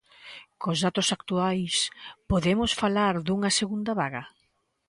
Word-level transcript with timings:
Cos 0.61 0.77
datos 0.85 1.07
actuais, 1.17 1.73
podemos 2.31 2.71
falar 2.81 3.13
dunha 3.27 3.51
segunda 3.59 3.91
vaga? 4.01 4.23